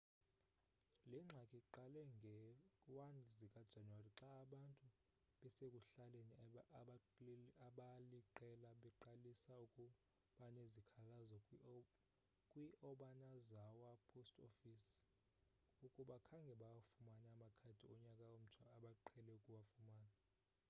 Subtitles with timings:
[1.11, 4.87] le ngxaki iqale ngee-1 zikajanuwari xa abantu
[5.39, 6.33] basekuhlaleni
[7.67, 11.37] abaliqela beqalise ukubanezikhalazo
[12.49, 14.89] kwi-obanazawa post office
[15.85, 20.15] ukuba khange bawafumane amakhadi onyaka omtsha abaqhele ukuwafumana